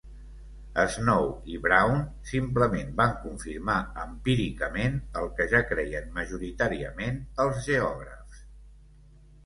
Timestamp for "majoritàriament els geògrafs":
6.21-8.47